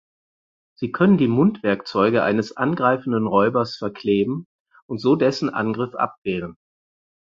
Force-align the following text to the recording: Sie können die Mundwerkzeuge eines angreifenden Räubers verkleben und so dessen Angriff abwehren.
Sie 0.79 0.91
können 0.91 1.19
die 1.19 1.27
Mundwerkzeuge 1.27 2.23
eines 2.23 2.57
angreifenden 2.57 3.27
Räubers 3.27 3.75
verkleben 3.75 4.47
und 4.87 4.97
so 4.99 5.15
dessen 5.15 5.51
Angriff 5.51 5.93
abwehren. 5.93 6.57